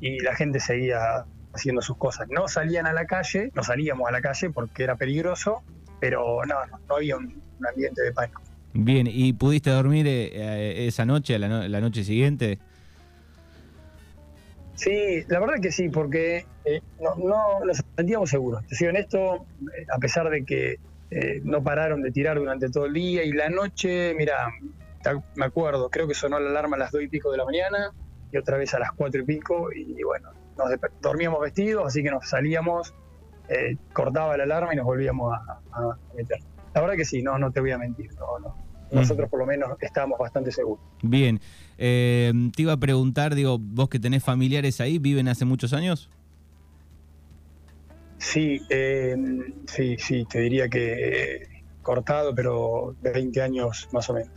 y 0.00 0.20
la 0.20 0.34
gente 0.34 0.60
seguía 0.60 1.24
haciendo 1.54 1.82
sus 1.82 1.96
cosas. 1.96 2.28
No 2.30 2.48
salían 2.48 2.86
a 2.86 2.92
la 2.92 3.06
calle, 3.06 3.50
no 3.54 3.62
salíamos 3.62 4.08
a 4.08 4.12
la 4.12 4.20
calle 4.20 4.50
porque 4.50 4.82
era 4.82 4.96
peligroso, 4.96 5.62
pero 6.00 6.44
no, 6.44 6.56
no, 6.88 6.96
había 6.96 7.16
un, 7.16 7.40
ambiente 7.68 8.02
de 8.02 8.12
pánico. 8.12 8.42
Bien, 8.74 9.06
¿y 9.06 9.32
pudiste 9.34 9.70
dormir 9.70 10.06
eh, 10.06 10.30
eh, 10.32 10.86
esa 10.88 11.04
noche, 11.04 11.38
la, 11.38 11.68
la 11.68 11.80
noche 11.80 12.02
siguiente? 12.04 12.58
Sí, 14.74 15.24
la 15.28 15.40
verdad 15.40 15.56
que 15.60 15.70
sí, 15.70 15.88
porque 15.88 16.46
eh, 16.64 16.80
no, 17.00 17.14
no, 17.16 17.64
nos 17.64 17.82
sentíamos 17.96 18.30
seguros. 18.30 18.66
Te 18.66 18.76
soy 18.76 18.88
honesto, 18.88 19.46
eh, 19.76 19.86
a 19.92 19.98
pesar 19.98 20.30
de 20.30 20.44
que 20.44 20.76
eh, 21.10 21.40
no 21.44 21.62
pararon 21.62 22.02
de 22.02 22.10
tirar 22.10 22.38
durante 22.38 22.70
todo 22.70 22.86
el 22.86 22.94
día 22.94 23.22
y 23.24 23.32
la 23.32 23.50
noche, 23.50 24.14
mira, 24.14 24.48
me 25.34 25.44
acuerdo, 25.44 25.90
creo 25.90 26.08
que 26.08 26.14
sonó 26.14 26.40
la 26.40 26.50
alarma 26.50 26.76
a 26.76 26.80
las 26.80 26.92
dos 26.92 27.02
y 27.02 27.08
pico 27.08 27.30
de 27.30 27.38
la 27.38 27.44
mañana 27.44 27.92
y 28.30 28.36
otra 28.36 28.56
vez 28.56 28.72
a 28.74 28.78
las 28.78 28.92
cuatro 28.92 29.20
y 29.20 29.24
pico 29.24 29.70
y, 29.72 30.02
bueno, 30.02 30.30
nos 30.56 30.70
dormíamos 31.00 31.40
vestidos, 31.40 31.86
así 31.86 32.02
que 32.02 32.10
nos 32.10 32.28
salíamos, 32.28 32.94
cortaba 33.92 34.36
la 34.38 34.44
alarma 34.44 34.72
y 34.72 34.76
nos 34.76 34.86
volvíamos 34.86 35.34
a, 35.34 35.60
a, 35.72 35.98
meter. 36.16 36.38
La 36.74 36.80
verdad 36.80 36.96
que 36.96 37.04
sí, 37.04 37.22
no, 37.22 37.36
no 37.38 37.52
te 37.52 37.60
voy 37.60 37.72
a 37.72 37.78
mentir, 37.78 38.10
no, 38.14 38.38
no 38.38 38.72
nosotros 38.92 39.28
por 39.28 39.40
lo 39.40 39.46
menos 39.46 39.70
estábamos 39.80 40.18
bastante 40.18 40.52
seguros. 40.52 40.84
Bien, 41.02 41.40
eh, 41.78 42.32
te 42.54 42.62
iba 42.62 42.72
a 42.72 42.76
preguntar, 42.76 43.34
digo, 43.34 43.58
vos 43.58 43.88
que 43.88 43.98
tenés 43.98 44.22
familiares 44.22 44.80
ahí, 44.80 44.98
¿viven 44.98 45.28
hace 45.28 45.44
muchos 45.44 45.72
años? 45.72 46.08
Sí, 48.18 48.60
eh, 48.70 49.16
sí, 49.66 49.96
sí, 49.98 50.24
te 50.30 50.40
diría 50.40 50.68
que 50.68 51.48
cortado, 51.82 52.34
pero 52.34 52.94
de 53.02 53.10
20 53.10 53.42
años 53.42 53.88
más 53.92 54.08
o 54.08 54.14
menos. 54.14 54.30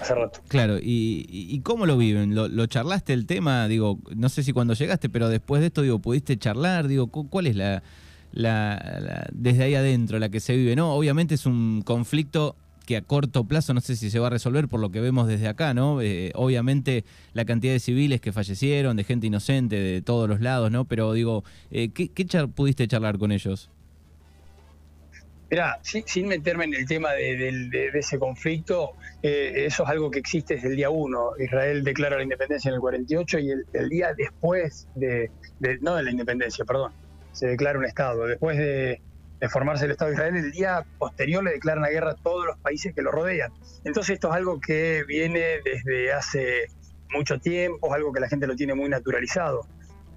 Hace 0.00 0.14
rato. 0.14 0.40
Claro, 0.48 0.78
¿y, 0.80 1.60
cómo 1.62 1.86
lo 1.86 1.96
viven? 1.96 2.34
¿Lo, 2.34 2.66
charlaste 2.66 3.12
el 3.12 3.26
tema? 3.26 3.66
Digo, 3.68 3.98
no 4.14 4.28
sé 4.28 4.42
si 4.42 4.52
cuando 4.52 4.74
llegaste, 4.74 5.08
pero 5.08 5.28
después 5.28 5.60
de 5.60 5.68
esto, 5.68 5.82
digo, 5.82 5.98
¿pudiste 5.98 6.36
charlar? 6.36 6.88
Digo, 6.88 7.08
¿cuál 7.08 7.46
es 7.46 7.56
la, 7.56 7.82
la, 8.32 9.26
desde 9.32 9.64
ahí 9.64 9.74
adentro 9.74 10.18
la 10.18 10.28
que 10.28 10.40
se 10.40 10.56
vive? 10.56 10.76
No, 10.76 10.92
obviamente 10.92 11.34
es 11.34 11.46
un 11.46 11.82
conflicto 11.82 12.54
que 12.86 12.96
a 12.96 13.02
corto 13.02 13.44
plazo 13.44 13.74
no 13.74 13.80
sé 13.80 13.96
si 13.96 14.10
se 14.10 14.18
va 14.18 14.28
a 14.28 14.30
resolver 14.30 14.68
por 14.68 14.80
lo 14.80 14.90
que 14.90 15.00
vemos 15.00 15.26
desde 15.26 15.48
acá, 15.48 15.74
¿no? 15.74 16.00
Eh, 16.00 16.30
obviamente 16.34 17.04
la 17.34 17.44
cantidad 17.44 17.72
de 17.72 17.80
civiles 17.80 18.20
que 18.20 18.32
fallecieron, 18.32 18.96
de 18.96 19.04
gente 19.04 19.26
inocente 19.26 19.76
de 19.76 20.00
todos 20.00 20.28
los 20.28 20.40
lados, 20.40 20.70
¿no? 20.70 20.84
Pero 20.84 21.12
digo, 21.12 21.44
eh, 21.70 21.90
¿qué, 21.90 22.08
pudiste 22.54 22.86
charlar 22.86 23.18
con 23.18 23.32
ellos? 23.32 23.68
Mira, 25.50 25.78
sin, 25.82 26.26
meterme 26.26 26.64
en 26.64 26.74
el 26.74 26.86
tema 26.86 27.12
de, 27.12 27.90
ese 27.94 28.18
conflicto, 28.18 28.92
eh, 29.22 29.66
eso 29.66 29.84
es 29.84 29.88
algo 29.88 30.10
que 30.10 30.18
existe 30.18 30.54
desde 30.54 30.68
el 30.68 30.76
día 30.76 30.90
uno. 30.90 31.30
Israel 31.38 31.84
declara 31.84 32.16
la 32.16 32.22
independencia 32.22 32.68
en 32.68 32.74
el 32.74 32.80
48 32.80 33.38
y 33.40 33.50
el, 33.50 33.88
día 33.88 34.12
después 34.16 34.88
de, 34.96 35.30
no 35.80 35.94
de 35.94 36.02
la 36.02 36.10
independencia, 36.10 36.64
perdón, 36.64 36.92
se 37.32 37.46
declara 37.46 37.78
un 37.78 37.84
Estado. 37.84 38.26
Después 38.26 38.58
de, 38.58 39.00
de 39.40 39.48
formarse 39.48 39.84
el 39.84 39.90
Estado 39.92 40.10
de 40.10 40.14
Israel, 40.14 40.36
el 40.36 40.52
día 40.52 40.84
posterior 40.98 41.44
le 41.44 41.52
declaran 41.52 41.82
la 41.82 41.90
guerra 41.90 42.12
a 42.12 42.14
todos 42.14 42.46
los 42.46 42.58
países 42.58 42.94
que 42.94 43.02
lo 43.02 43.10
rodean. 43.10 43.52
Entonces 43.84 44.14
esto 44.14 44.28
es 44.28 44.34
algo 44.34 44.60
que 44.60 45.04
viene 45.06 45.60
desde 45.64 46.12
hace 46.12 46.66
mucho 47.10 47.38
tiempo, 47.38 47.88
es 47.88 47.92
algo 47.94 48.12
que 48.12 48.20
la 48.20 48.28
gente 48.28 48.46
lo 48.46 48.56
tiene 48.56 48.74
muy 48.74 48.88
naturalizado. 48.88 49.66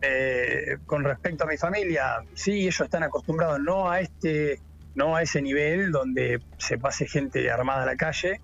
Eh, 0.01 0.77
con 0.85 1.03
respecto 1.03 1.43
a 1.43 1.47
mi 1.47 1.57
familia, 1.57 2.23
sí, 2.33 2.61
ellos 2.61 2.79
están 2.79 3.03
acostumbrados 3.03 3.59
no 3.59 3.89
a 3.89 3.99
este, 3.99 4.61
no 4.95 5.15
a 5.15 5.21
ese 5.21 5.41
nivel 5.41 5.91
donde 5.91 6.41
se 6.57 6.77
pase 6.77 7.05
gente 7.05 7.51
armada 7.51 7.83
a 7.83 7.85
la 7.85 7.95
calle, 7.97 8.39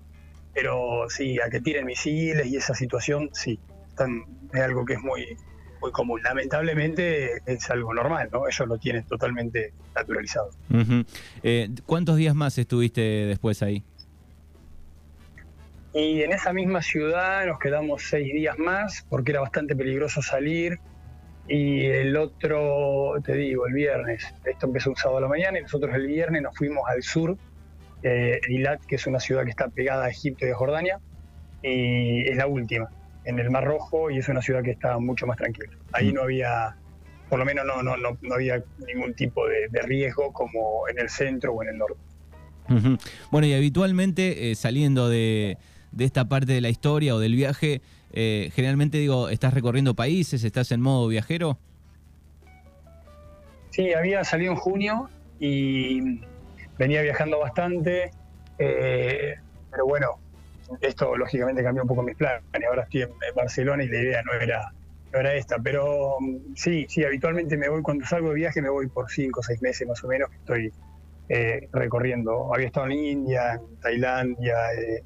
pero 0.52 1.08
sí, 1.08 1.40
a 1.40 1.48
que 1.48 1.60
tiren 1.60 1.86
misiles 1.86 2.46
y 2.46 2.56
esa 2.56 2.74
situación, 2.74 3.30
sí, 3.32 3.58
es 4.52 4.60
algo 4.60 4.84
que 4.84 4.94
es 4.94 5.00
muy, 5.00 5.36
muy 5.80 5.92
común. 5.92 6.20
Lamentablemente 6.22 7.42
es 7.46 7.70
algo 7.70 7.94
normal, 7.94 8.28
¿no? 8.32 8.46
Ellos 8.48 8.68
lo 8.68 8.78
tienen 8.78 9.04
totalmente 9.04 9.72
naturalizado. 9.94 10.50
Eh, 11.42 11.68
¿Cuántos 11.86 12.16
días 12.16 12.34
más 12.34 12.58
estuviste 12.58 13.00
después 13.00 13.62
ahí? 13.62 13.82
Y 15.94 16.22
en 16.22 16.32
esa 16.32 16.52
misma 16.52 16.82
ciudad 16.82 17.46
nos 17.46 17.58
quedamos 17.58 18.02
seis 18.02 18.32
días 18.32 18.58
más 18.58 19.06
porque 19.08 19.32
era 19.32 19.40
bastante 19.40 19.74
peligroso 19.74 20.20
salir. 20.20 20.78
Y 21.48 21.86
el 21.86 22.16
otro, 22.16 23.14
te 23.24 23.34
digo, 23.34 23.66
el 23.66 23.72
viernes, 23.72 24.34
esto 24.44 24.66
empezó 24.66 24.90
un 24.90 24.96
sábado 24.96 25.18
a 25.18 25.20
la 25.22 25.28
mañana 25.28 25.58
y 25.58 25.62
nosotros 25.62 25.94
el 25.94 26.06
viernes 26.06 26.42
nos 26.42 26.56
fuimos 26.56 26.82
al 26.88 27.02
sur, 27.02 27.38
eh, 28.02 28.40
Eilat, 28.48 28.84
que 28.84 28.96
es 28.96 29.06
una 29.06 29.20
ciudad 29.20 29.44
que 29.44 29.50
está 29.50 29.68
pegada 29.68 30.06
a 30.06 30.10
Egipto 30.10 30.44
y 30.44 30.50
a 30.50 30.56
Jordania, 30.56 30.98
y 31.62 32.28
es 32.28 32.36
la 32.36 32.48
última 32.48 32.90
en 33.26 33.38
el 33.40 33.50
Mar 33.50 33.64
Rojo 33.64 34.10
y 34.10 34.18
es 34.18 34.28
una 34.28 34.40
ciudad 34.40 34.62
que 34.62 34.70
está 34.70 34.98
mucho 34.98 35.26
más 35.26 35.36
tranquila. 35.36 35.68
Ahí 35.92 36.10
mm. 36.10 36.14
no 36.14 36.22
había, 36.22 36.76
por 37.28 37.38
lo 37.38 37.44
menos 37.44 37.66
no, 37.66 37.82
no, 37.82 37.96
no, 37.96 38.34
había 38.34 38.62
ningún 38.86 39.14
tipo 39.14 39.46
de, 39.46 39.68
riesgo 39.82 40.32
como 40.32 40.88
en 40.88 40.98
el 40.98 41.10
centro 41.10 41.52
o 41.52 41.62
en 41.62 41.70
el 41.70 41.78
norte. 41.78 42.00
Bueno, 43.30 43.46
y 43.46 43.54
habitualmente 43.54 44.50
eh, 44.50 44.54
saliendo 44.54 45.08
de, 45.08 45.58
esta 45.98 46.28
parte 46.28 46.52
de 46.52 46.60
la 46.60 46.68
historia 46.68 47.14
o 47.14 47.18
del 47.18 47.34
viaje, 47.34 47.80
eh, 48.12 48.50
generalmente 48.54 48.98
digo, 48.98 49.28
¿estás 49.28 49.54
recorriendo 49.54 49.94
países? 49.94 50.42
¿Estás 50.44 50.72
en 50.72 50.80
modo 50.80 51.08
viajero? 51.08 51.58
Sí, 53.70 53.92
había 53.92 54.24
salido 54.24 54.52
en 54.52 54.58
junio 54.58 55.10
y 55.38 56.20
venía 56.78 57.02
viajando 57.02 57.38
bastante, 57.38 58.10
eh, 58.58 59.34
pero 59.70 59.86
bueno, 59.86 60.18
esto 60.80 61.16
lógicamente 61.16 61.62
cambió 61.62 61.82
un 61.82 61.88
poco 61.88 62.02
mis 62.02 62.16
planes. 62.16 62.42
Ahora 62.68 62.82
estoy 62.82 63.02
en, 63.02 63.10
Barcelona 63.34 63.84
y 63.84 63.88
la 63.88 63.98
idea 63.98 64.22
no 64.22 64.32
era, 64.32 64.72
no 65.12 65.18
era 65.20 65.34
esta. 65.34 65.58
Pero 65.58 66.16
mm, 66.20 66.54
sí, 66.54 66.86
sí, 66.88 67.04
habitualmente 67.04 67.56
me 67.56 67.68
voy, 67.68 67.82
cuando 67.82 68.04
salgo 68.06 68.30
de 68.30 68.36
viaje 68.36 68.62
me 68.62 68.68
voy 68.68 68.88
por 68.88 69.10
cinco 69.10 69.40
o 69.40 69.42
seis 69.42 69.60
meses 69.62 69.86
más 69.86 70.02
o 70.04 70.08
menos. 70.08 70.30
Estoy 70.32 70.72
eh, 71.28 71.68
recorriendo. 71.72 72.54
Había 72.54 72.66
estado 72.66 72.86
en 72.86 72.92
India, 72.92 73.54
en 73.54 73.80
Tailandia, 73.80 74.54
eh, 74.74 75.02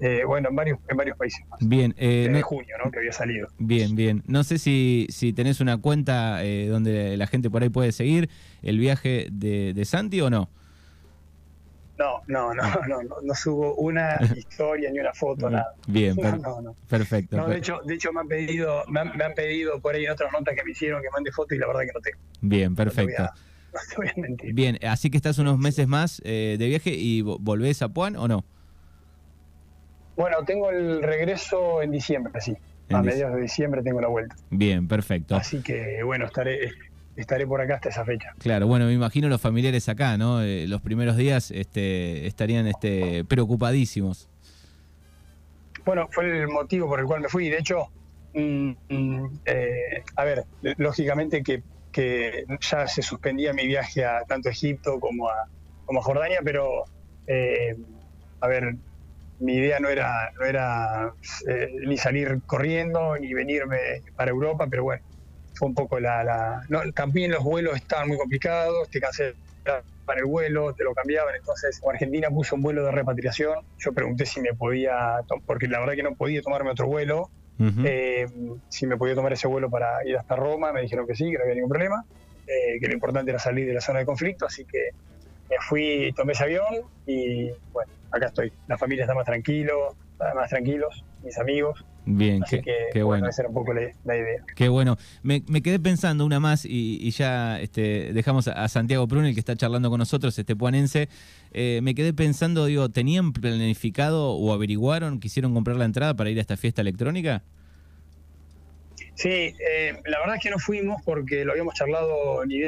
eh, 0.00 0.22
bueno, 0.24 0.50
en 0.50 0.56
varios, 0.56 0.78
en 0.88 0.96
varios 0.96 1.16
países 1.16 1.44
más. 1.48 1.58
Bien. 1.60 1.94
en 1.98 2.40
junio, 2.42 2.76
¿no? 2.84 2.90
Que 2.90 2.98
había 2.98 3.12
salido. 3.12 3.48
Bien, 3.58 3.96
bien. 3.96 4.22
No 4.26 4.44
sé 4.44 4.58
si, 4.58 5.06
si 5.10 5.32
tenés 5.32 5.60
una 5.60 5.78
cuenta 5.78 6.40
donde 6.68 7.16
la 7.16 7.26
gente 7.26 7.50
por 7.50 7.62
ahí 7.62 7.68
puede 7.68 7.92
seguir 7.92 8.30
el 8.62 8.78
viaje 8.78 9.28
de, 9.32 9.74
de 9.74 9.84
Santi 9.84 10.20
o 10.20 10.30
no. 10.30 10.48
No, 11.98 12.22
no, 12.28 12.54
no, 12.54 12.62
no, 12.86 13.00
no, 13.22 13.34
subo 13.34 13.74
una 13.74 14.16
historia 14.36 14.90
ni 14.92 15.00
una 15.00 15.12
foto, 15.12 15.50
nada. 15.50 15.74
Bien, 15.88 16.16
perfecto. 16.88 17.36
No, 17.36 17.48
de 17.48 17.58
hecho, 17.58 17.80
de 17.84 17.94
hecho 17.94 18.12
me 18.12 18.20
han 18.20 18.28
pedido, 18.28 18.84
me 18.86 19.00
han, 19.00 19.34
pedido 19.34 19.80
por 19.80 19.96
ahí 19.96 20.04
en 20.04 20.12
otras 20.12 20.32
notas 20.32 20.54
que 20.54 20.62
me 20.64 20.70
hicieron 20.70 21.02
que 21.02 21.08
mande 21.10 21.32
foto 21.32 21.56
y 21.56 21.58
la 21.58 21.66
verdad 21.66 21.80
que 21.80 21.92
no 21.92 22.00
tengo. 22.00 22.18
Bien, 22.40 22.74
perfecto. 22.74 23.28
No 23.70 23.80
te 23.86 23.96
voy 23.96 24.08
a, 24.08 24.14
mentir. 24.18 24.54
Bien, 24.54 24.78
así 24.82 25.10
que 25.10 25.18
estás 25.18 25.36
unos 25.38 25.58
meses 25.58 25.86
más 25.86 26.22
eh, 26.24 26.56
de 26.58 26.68
viaje 26.68 26.88
y 26.90 27.20
volvés 27.20 27.82
a 27.82 27.90
Puan 27.90 28.16
o 28.16 28.26
no? 28.26 28.42
Bueno, 30.16 30.42
tengo 30.46 30.70
el 30.70 31.02
regreso 31.02 31.82
en 31.82 31.90
diciembre, 31.90 32.40
sí. 32.40 32.56
a 32.88 33.02
mediados 33.02 33.36
de 33.36 33.42
diciembre 33.42 33.82
tengo 33.82 34.00
la 34.00 34.08
vuelta. 34.08 34.34
Bien, 34.48 34.88
perfecto. 34.88 35.36
Así 35.36 35.62
que 35.62 36.02
bueno, 36.02 36.24
estaré 36.24 36.70
estaré 37.18 37.46
por 37.46 37.60
acá 37.60 37.74
hasta 37.74 37.88
esa 37.88 38.04
fecha. 38.04 38.32
Claro, 38.38 38.66
bueno, 38.66 38.86
me 38.86 38.92
imagino 38.92 39.28
los 39.28 39.40
familiares 39.40 39.88
acá, 39.88 40.16
¿no? 40.16 40.42
Eh, 40.42 40.66
los 40.68 40.80
primeros 40.80 41.16
días 41.16 41.50
este, 41.50 42.26
estarían 42.26 42.66
este, 42.68 43.24
preocupadísimos. 43.24 44.28
Bueno, 45.84 46.08
fue 46.10 46.42
el 46.42 46.48
motivo 46.48 46.86
por 46.88 47.00
el 47.00 47.06
cual 47.06 47.20
me 47.20 47.28
fui. 47.28 47.48
De 47.48 47.58
hecho, 47.58 47.88
mm, 48.34 48.70
mm, 48.88 49.40
eh, 49.46 50.02
a 50.16 50.24
ver, 50.24 50.44
lógicamente 50.76 51.42
que, 51.42 51.62
ya 52.60 52.86
se 52.86 53.02
suspendía 53.02 53.52
mi 53.52 53.66
viaje 53.66 54.04
a 54.04 54.22
tanto 54.22 54.48
a 54.48 54.52
Egipto 54.52 55.00
como 55.00 55.28
a, 55.28 55.48
como 55.84 55.98
a 55.98 56.02
Jordania, 56.04 56.38
pero, 56.44 56.84
eh, 57.26 57.74
a 58.40 58.46
ver, 58.46 58.76
mi 59.40 59.54
idea 59.54 59.80
no 59.80 59.88
era, 59.88 60.30
no 60.38 60.44
era 60.46 61.12
ni 61.84 61.96
salir 61.96 62.40
corriendo 62.46 63.16
ni 63.18 63.34
venirme 63.34 63.78
para 64.14 64.30
Europa, 64.30 64.68
pero 64.70 64.84
bueno, 64.84 65.02
fue 65.58 65.68
un 65.68 65.74
poco 65.74 65.98
la... 65.98 66.62
también 66.94 67.32
los 67.32 67.42
vuelos 67.42 67.76
estaban 67.76 68.08
muy 68.08 68.16
complicados, 68.16 68.88
te 68.88 69.00
para 70.06 70.20
el 70.20 70.26
vuelo, 70.26 70.72
te 70.72 70.84
lo 70.84 70.94
cambiaban, 70.94 71.34
entonces 71.34 71.82
Argentina 71.86 72.30
puso 72.30 72.56
un 72.56 72.62
vuelo 72.62 72.84
de 72.84 72.92
repatriación, 72.92 73.58
yo 73.78 73.92
pregunté 73.92 74.24
si 74.24 74.40
me 74.40 74.54
podía, 74.54 75.20
porque 75.44 75.68
la 75.68 75.80
verdad 75.80 75.94
que 75.94 76.02
no 76.02 76.14
podía 76.14 76.40
tomarme 76.40 76.70
otro 76.70 76.86
vuelo, 76.86 77.28
eh, 77.84 78.26
si 78.68 78.86
me 78.86 78.96
podía 78.96 79.14
tomar 79.14 79.32
ese 79.34 79.48
vuelo 79.48 79.68
para 79.68 80.06
ir 80.06 80.16
hasta 80.16 80.36
Roma, 80.36 80.72
me 80.72 80.80
dijeron 80.80 81.06
que 81.06 81.14
sí, 81.14 81.30
que 81.30 81.36
no 81.36 81.42
había 81.42 81.56
ningún 81.56 81.68
problema, 81.68 82.04
eh, 82.46 82.78
que 82.80 82.86
lo 82.86 82.94
importante 82.94 83.30
era 83.30 83.38
salir 83.38 83.66
de 83.66 83.74
la 83.74 83.82
zona 83.82 83.98
de 83.98 84.06
conflicto, 84.06 84.46
así 84.46 84.64
que 84.64 84.90
me 85.50 85.56
fui, 85.60 86.14
tomé 86.16 86.32
ese 86.32 86.44
avión 86.44 86.86
y 87.04 87.50
bueno, 87.72 87.92
acá 88.10 88.26
estoy. 88.26 88.52
La 88.68 88.78
familia 88.78 89.04
está 89.04 89.14
más 89.14 89.26
tranquilo, 89.26 89.94
más 90.34 90.48
tranquilos, 90.48 91.04
mis 91.22 91.38
amigos. 91.38 91.84
Bien, 92.10 92.42
qué, 92.92 93.02
bueno. 93.02 93.28
Esa 93.28 93.42
era 93.42 93.48
un 93.50 93.54
poco 93.54 93.74
la, 93.74 93.82
idea. 93.82 94.42
Qué 94.56 94.68
bueno. 94.70 94.96
Me, 95.22 95.42
quedé 95.42 95.78
pensando 95.78 96.24
una 96.24 96.40
más 96.40 96.64
y, 96.64 97.10
ya 97.10 97.60
este, 97.60 98.14
dejamos 98.14 98.48
a 98.48 98.66
Santiago 98.68 99.06
Prunel 99.06 99.34
que 99.34 99.40
está 99.40 99.54
charlando 99.56 99.90
con 99.90 99.98
nosotros, 99.98 100.38
este 100.38 100.56
puanense. 100.56 101.10
Eh, 101.52 101.80
me 101.82 101.94
quedé 101.94 102.14
pensando, 102.14 102.64
digo, 102.64 102.88
¿tenían 102.88 103.34
planificado 103.34 104.30
o 104.30 104.52
averiguaron, 104.54 105.20
quisieron 105.20 105.52
comprar 105.52 105.76
la 105.76 105.84
entrada 105.84 106.14
para 106.14 106.30
ir 106.30 106.38
a 106.38 106.40
esta 106.40 106.56
fiesta 106.56 106.80
electrónica? 106.80 107.42
Sí, 109.14 109.28
eh, 109.28 110.00
la 110.06 110.20
verdad 110.20 110.36
es 110.36 110.42
que 110.42 110.50
no 110.50 110.58
fuimos 110.58 111.02
porque 111.04 111.44
lo 111.44 111.52
habíamos 111.52 111.74
charlado 111.74 112.44
ni 112.46 112.60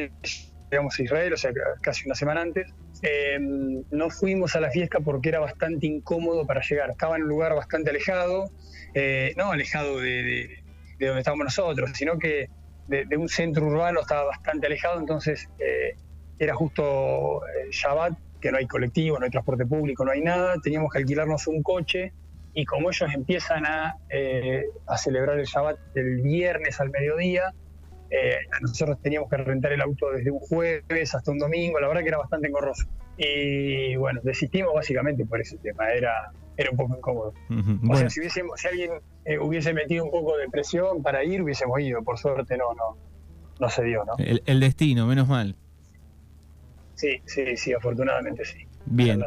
digamos 0.70 0.98
a 0.98 1.02
Israel, 1.02 1.32
o 1.32 1.36
sea, 1.38 1.50
casi 1.80 2.04
una 2.04 2.14
semana 2.14 2.42
antes. 2.42 2.66
Em, 3.02 3.82
no 3.90 4.10
fuimos 4.10 4.56
a 4.56 4.60
la 4.60 4.70
fiesta 4.70 5.00
porque 5.00 5.30
era 5.30 5.40
bastante 5.40 5.86
incómodo 5.86 6.46
para 6.46 6.60
llegar. 6.60 6.90
Estaba 6.90 7.16
en 7.16 7.22
un 7.22 7.28
lugar 7.28 7.54
bastante 7.54 7.90
alejado, 7.90 8.50
eh, 8.94 9.32
no 9.36 9.52
alejado 9.52 10.00
de, 10.00 10.62
donde 10.98 11.20
estábamos 11.20 11.44
nosotros, 11.44 11.90
sino 11.94 12.18
que 12.18 12.50
de, 12.88 13.16
un 13.16 13.28
centro 13.28 13.66
urbano 13.66 14.00
estaba 14.00 14.24
bastante 14.24 14.66
alejado, 14.66 14.98
entonces 14.98 15.48
eh, 15.58 15.94
era 16.38 16.54
justo 16.54 17.42
eh, 17.46 17.68
Shabbat, 17.70 18.18
que 18.40 18.50
no 18.50 18.58
hay 18.58 18.66
colectivo, 18.66 19.18
no 19.18 19.24
hay 19.24 19.30
transporte 19.30 19.64
público, 19.64 20.04
no 20.04 20.10
hay 20.10 20.22
nada, 20.22 20.56
teníamos 20.62 20.92
que 20.92 20.98
alquilarnos 20.98 21.46
un 21.46 21.62
coche 21.62 22.12
y 22.52 22.64
como 22.64 22.90
ellos 22.90 23.08
empiezan 23.14 23.64
a, 23.64 23.96
a 24.86 24.98
celebrar 24.98 25.38
el 25.38 25.46
Shabbat 25.46 25.78
el 25.94 26.20
viernes 26.20 26.80
al 26.80 26.90
mediodía, 26.90 27.54
eh, 28.10 28.38
nosotros 28.60 29.00
teníamos 29.00 29.30
que 29.30 29.36
rentar 29.36 29.72
el 29.72 29.80
auto 29.80 30.10
desde 30.10 30.30
un 30.30 30.40
jueves 30.40 31.14
hasta 31.14 31.30
un 31.30 31.38
domingo, 31.38 31.78
la 31.78 31.88
verdad 31.88 32.02
que 32.02 32.08
era 32.08 32.18
bastante 32.18 32.48
engorroso. 32.48 32.86
Y 33.16 33.96
bueno, 33.96 34.20
desistimos 34.24 34.74
básicamente 34.74 35.24
por 35.26 35.40
ese 35.40 35.58
tema, 35.58 35.90
era, 35.90 36.32
era 36.56 36.70
un 36.70 36.76
poco 36.76 36.96
incómodo. 36.96 37.34
O 37.88 37.96
sea, 37.96 38.10
si, 38.10 38.20
hubiésemos, 38.20 38.60
si 38.60 38.68
alguien 38.68 38.90
eh, 39.24 39.38
hubiese 39.38 39.72
metido 39.72 40.04
un 40.04 40.10
poco 40.10 40.36
de 40.36 40.48
presión 40.48 41.02
para 41.02 41.22
ir, 41.24 41.42
hubiésemos 41.42 41.78
ido, 41.80 42.02
por 42.02 42.18
suerte 42.18 42.56
no, 42.56 42.74
no, 42.74 42.96
no 43.60 43.70
se 43.70 43.84
dio, 43.84 44.04
¿no? 44.04 44.14
El, 44.18 44.60
destino, 44.60 45.06
menos 45.06 45.28
mal. 45.28 45.54
Sí, 46.94 47.20
sí, 47.26 47.56
sí, 47.56 47.72
afortunadamente 47.72 48.44
sí. 48.44 48.66
Bien. 48.86 49.22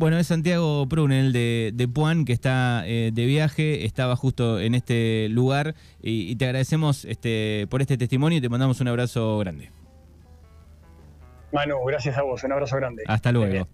Bueno, 0.00 0.16
es 0.16 0.28
Santiago 0.28 0.88
Prunel 0.88 1.30
de, 1.30 1.72
de 1.74 1.86
Puan, 1.86 2.24
que 2.24 2.32
está 2.32 2.84
eh, 2.86 3.10
de 3.12 3.26
viaje, 3.26 3.84
estaba 3.84 4.16
justo 4.16 4.58
en 4.58 4.74
este 4.74 5.28
lugar 5.28 5.74
y, 6.00 6.36
te 6.36 6.46
agradecemos 6.46 7.04
este, 7.04 7.66
por 7.68 7.82
este 7.82 7.98
testimonio 7.98 8.38
y 8.38 8.40
te 8.40 8.48
mandamos 8.48 8.80
un 8.80 8.88
abrazo 8.88 9.36
grande. 9.36 9.70
Manu, 11.52 11.84
gracias 11.84 12.16
a 12.16 12.22
vos, 12.22 12.42
un 12.44 12.52
abrazo 12.52 12.76
grande. 12.76 13.02
Hasta 13.08 13.30
luego. 13.30 13.68